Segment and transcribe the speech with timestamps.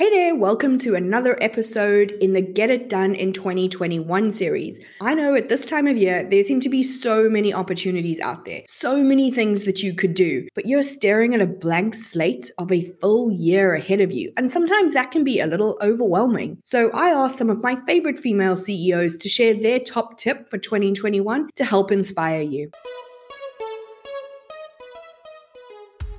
[0.00, 4.80] Hey there, welcome to another episode in the Get It Done in 2021 series.
[5.02, 8.46] I know at this time of year, there seem to be so many opportunities out
[8.46, 12.50] there, so many things that you could do, but you're staring at a blank slate
[12.56, 14.32] of a full year ahead of you.
[14.38, 16.62] And sometimes that can be a little overwhelming.
[16.64, 20.56] So I asked some of my favorite female CEOs to share their top tip for
[20.56, 22.70] 2021 to help inspire you.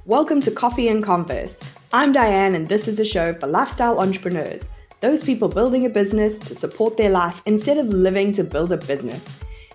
[0.08, 1.60] Welcome to Coffee and Converse.
[1.94, 4.68] I'm Diane, and this is a show for lifestyle entrepreneurs,
[5.00, 8.78] those people building a business to support their life instead of living to build a
[8.78, 9.24] business.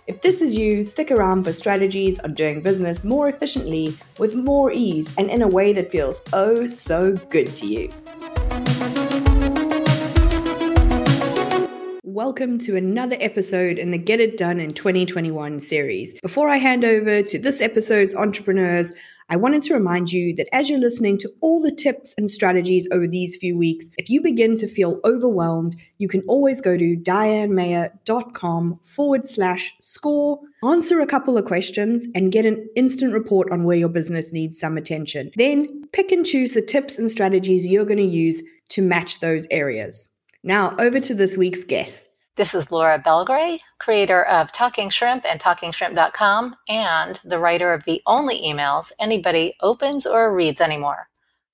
[0.09, 4.73] If this is you, stick around for strategies on doing business more efficiently, with more
[4.73, 7.89] ease, and in a way that feels oh so good to you.
[12.03, 16.19] Welcome to another episode in the Get It Done in 2021 series.
[16.21, 18.93] Before I hand over to this episode's entrepreneurs,
[19.29, 22.87] I wanted to remind you that as you're listening to all the tips and strategies
[22.93, 26.97] over these few weeks, if you begin to feel overwhelmed, you can always go to
[26.97, 33.65] dianemayor.com forward slash score, answer a couple of questions, and get an instant report on
[33.65, 35.33] where your business needs some attention.
[35.35, 39.49] Then pick and choose the tips and strategies you're going to use to match those
[39.51, 40.09] areas.
[40.45, 42.06] Now, over to this week's guest.
[42.37, 48.03] This is Laura Belgray, creator of Talking Shrimp and TalkingShrimp.com, and the writer of the
[48.05, 51.09] only emails anybody opens or reads anymore.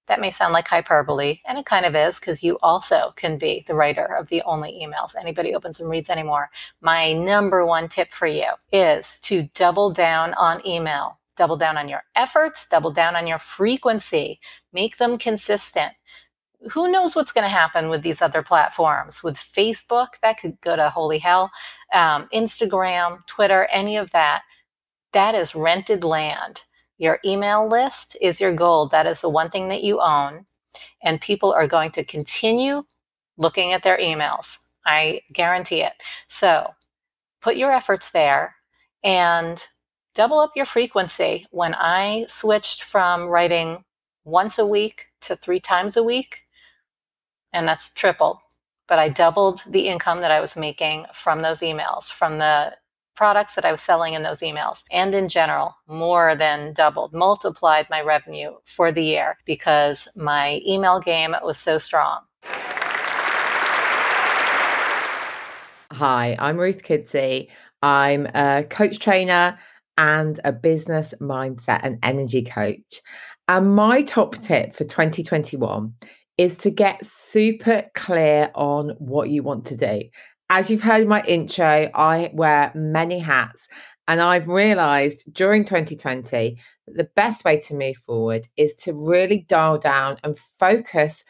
[0.08, 3.62] That may sound like hyperbole, and it kind of is because you also can be
[3.68, 6.50] the writer of the only emails anybody opens and reads anymore.
[6.80, 11.20] My number one tip for you is to double down on email.
[11.36, 14.40] Double down on your efforts, double down on your frequency,
[14.72, 15.92] make them consistent
[16.70, 19.22] who knows what's going to happen with these other platforms?
[19.22, 21.50] With Facebook, that could go to holy hell.
[21.92, 24.42] Um, Instagram, Twitter, any of that,
[25.12, 26.62] that is rented land.
[26.98, 28.90] Your email list is your gold.
[28.90, 30.46] That is the one thing that you own.
[31.02, 32.84] And people are going to continue
[33.36, 34.58] looking at their emails.
[34.86, 35.94] I guarantee it.
[36.28, 36.74] So
[37.40, 38.54] put your efforts there
[39.02, 39.66] and
[40.14, 41.46] double up your frequency.
[41.50, 43.84] When I switched from writing
[44.24, 46.41] once a week to three times a week,
[47.52, 48.38] and that's tripled.
[48.88, 52.76] But I doubled the income that I was making from those emails, from the
[53.14, 57.86] products that I was selling in those emails, and in general, more than doubled, multiplied
[57.90, 62.20] my revenue for the year because my email game was so strong.
[65.92, 67.48] Hi, I'm Ruth Kudzi.
[67.82, 69.58] I'm a coach trainer
[69.98, 73.02] and a business mindset and energy coach.
[73.48, 75.92] And my top tip for 2021
[76.38, 80.02] is to get super clear on what you want to do.
[80.50, 83.68] As you've heard in my intro, I wear many hats,
[84.08, 89.46] and I've realized during 2020 that the best way to move forward is to really
[89.48, 91.24] dial down and focus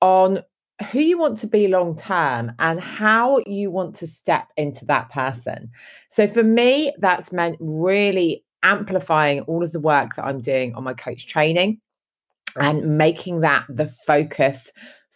[0.00, 0.42] on
[0.90, 5.08] who you want to be long term and how you want to step into that
[5.10, 5.70] person.
[6.10, 10.84] So for me, that's meant really amplifying all of the work that I'm doing on
[10.84, 11.80] my coach training
[12.58, 14.72] and making that the focus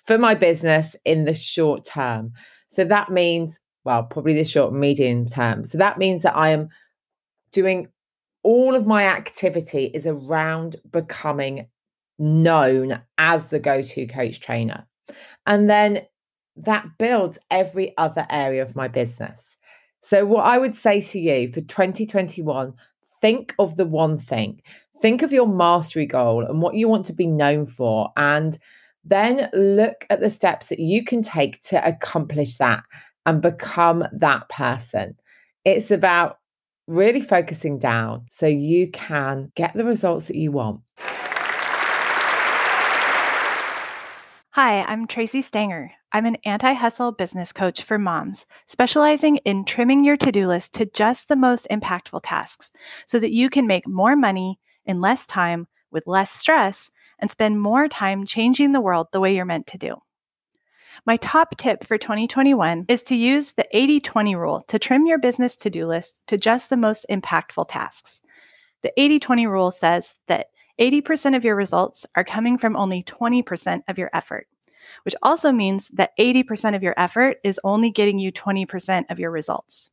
[0.06, 2.32] for my business in the short term.
[2.68, 5.64] So that means, well, probably the short, medium term.
[5.64, 6.68] So that means that I am
[7.52, 7.88] doing
[8.42, 11.66] all of my activity is around becoming
[12.18, 14.86] known as the go to coach trainer.
[15.46, 16.02] And then
[16.56, 19.56] that builds every other area of my business.
[20.02, 22.74] So, what I would say to you for 2021,
[23.20, 24.62] think of the one thing
[25.00, 28.58] think of your mastery goal and what you want to be known for and
[29.04, 32.82] then look at the steps that you can take to accomplish that
[33.26, 35.16] and become that person
[35.64, 36.38] it's about
[36.86, 40.80] really focusing down so you can get the results that you want
[44.54, 45.92] Hi, I'm Tracy Stanger.
[46.10, 50.74] I'm an anti hustle business coach for moms, specializing in trimming your to do list
[50.74, 52.72] to just the most impactful tasks
[53.06, 57.60] so that you can make more money in less time with less stress and spend
[57.60, 59.96] more time changing the world the way you're meant to do.
[61.06, 65.18] My top tip for 2021 is to use the 80 20 rule to trim your
[65.18, 68.20] business to do list to just the most impactful tasks.
[68.82, 70.46] The 80 20 rule says that
[70.80, 74.46] 80% of your results are coming from only 20% of your effort,
[75.02, 79.30] which also means that 80% of your effort is only getting you 20% of your
[79.30, 79.90] results.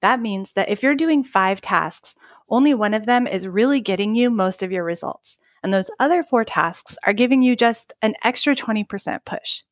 [0.00, 2.14] That means that if you're doing five tasks,
[2.48, 5.38] only one of them is really getting you most of your results.
[5.62, 9.62] And those other four tasks are giving you just an extra 20% push.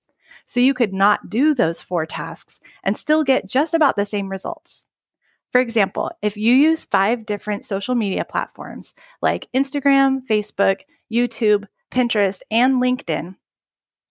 [0.44, 4.28] So you could not do those four tasks and still get just about the same
[4.28, 4.86] results.
[5.50, 10.80] For example, if you use five different social media platforms like Instagram, Facebook,
[11.10, 13.34] YouTube, Pinterest, and LinkedIn,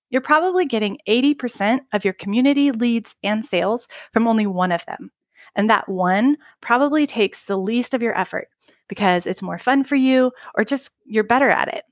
[0.09, 5.11] you're probably getting 80% of your community leads and sales from only one of them.
[5.57, 8.47] And that one probably takes the least of your effort
[8.87, 11.83] because it's more fun for you or just you're better at it.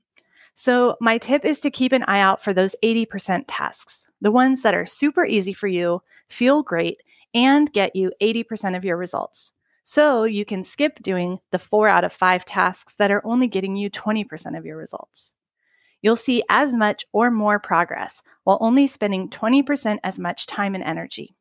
[0.54, 4.62] So, my tip is to keep an eye out for those 80% tasks, the ones
[4.62, 7.02] that are super easy for you, feel great,
[7.34, 9.52] and get you 80% of your results.
[9.82, 13.76] So, you can skip doing the four out of five tasks that are only getting
[13.76, 15.32] you 20% of your results.
[16.00, 20.84] You'll see as much or more progress while only spending 20% as much time and
[20.84, 21.35] energy.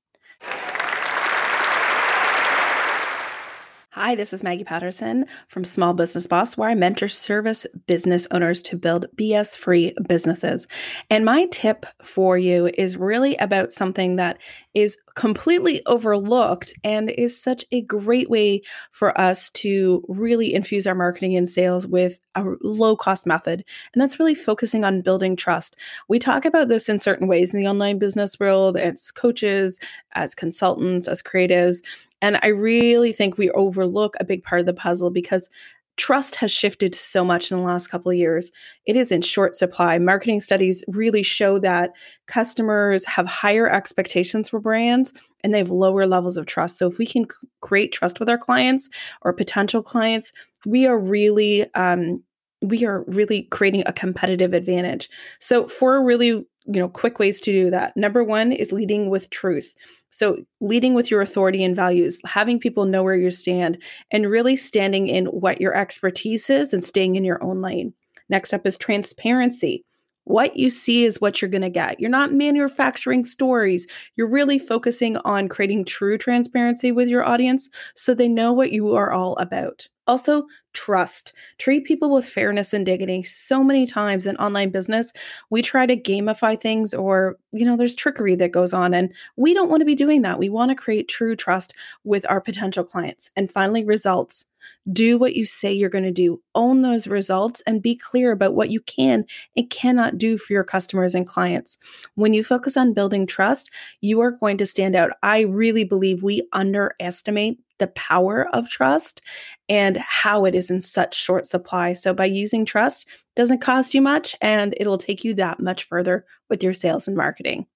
[3.95, 8.62] Hi, this is Maggie Patterson from Small Business Boss, where I mentor service business owners
[8.63, 10.68] to build BS free businesses.
[11.09, 14.38] And my tip for you is really about something that
[14.74, 18.62] is completely overlooked and is such a great way
[18.92, 23.63] for us to really infuse our marketing and sales with a low cost method.
[23.94, 25.77] And that's really focusing on building trust.
[26.09, 29.80] We talk about this in certain ways in the online business world it's coaches,
[30.15, 31.83] as consultants, as creatives.
[32.21, 35.50] And I really think we overlook a big part of the puzzle because
[35.97, 38.51] trust has shifted so much in the last couple of years.
[38.85, 39.97] It is in short supply.
[39.97, 41.91] Marketing studies really show that
[42.27, 45.13] customers have higher expectations for brands
[45.44, 46.77] and they have lower levels of trust.
[46.77, 47.27] So if we can
[47.61, 48.89] create trust with our clients
[49.21, 50.33] or potential clients,
[50.65, 52.23] we are really um,
[52.61, 55.09] we are really creating a competitive advantage.
[55.39, 59.29] So for really you know quick ways to do that number one is leading with
[59.29, 59.75] truth
[60.09, 63.81] so leading with your authority and values having people know where you stand
[64.12, 67.94] and really standing in what your expertise is and staying in your own lane
[68.29, 69.85] next up is transparency
[70.25, 72.00] what you see is what you're going to get.
[72.00, 73.88] You're not manufacturing stories.
[74.15, 78.95] You're really focusing on creating true transparency with your audience so they know what you
[78.95, 79.88] are all about.
[80.07, 81.34] Also, trust.
[81.57, 83.24] Treat people with fairness and dignity.
[83.24, 85.13] So many times in online business,
[85.50, 88.94] we try to gamify things or, you know, there's trickery that goes on.
[88.94, 90.38] And we don't want to be doing that.
[90.38, 91.74] We want to create true trust
[92.04, 93.31] with our potential clients.
[93.36, 94.46] And finally, results.
[94.92, 96.42] Do what you say you're going to do.
[96.56, 99.25] Own those results and be clear about what you can
[99.56, 101.78] and cannot do for your customers and clients.
[102.16, 103.69] When you focus on building trust,
[104.02, 105.12] you are going to stand out.
[105.22, 109.22] I really believe we underestimate the power of trust
[109.69, 111.94] and how it is in such short supply.
[111.94, 116.25] So by using trust doesn't cost you much and it'll take you that much further
[116.50, 117.68] with your sales and marketing.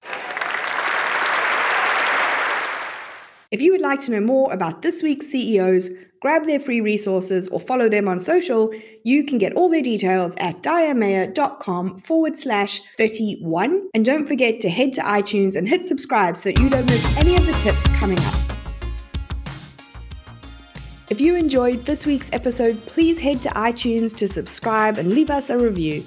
[3.50, 7.48] If you would like to know more about this week's CEOs, grab their free resources,
[7.48, 8.72] or follow them on social,
[9.02, 13.88] you can get all their details at dianemayor.com forward slash 31.
[13.92, 17.16] And don't forget to head to iTunes and hit subscribe so that you don't miss
[17.16, 18.49] any of the tips coming up.
[21.10, 25.50] If you enjoyed this week's episode, please head to iTunes to subscribe and leave us
[25.50, 26.04] a review.